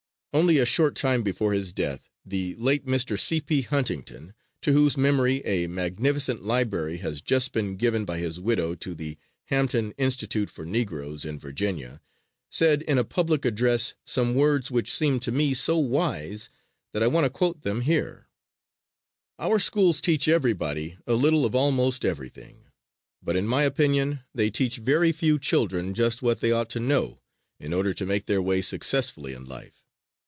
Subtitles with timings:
[0.33, 3.19] Only a short time before his death the late Mr.
[3.19, 3.63] C.P.
[3.63, 8.95] Huntington, to whose memory a magnificent library has just been given by his widow to
[8.95, 9.17] the
[9.47, 11.99] Hampton Institute for Negroes, in Virginia,
[12.49, 16.47] said in a public address some words which seem to me so wise
[16.93, 18.29] that I want to quote them here:
[19.37, 22.67] "Our schools teach everybody a little of almost everything,
[23.21, 27.19] but, in my opinion, they teach very few children just what they ought to know
[27.59, 29.83] in order to make their way successfully in life.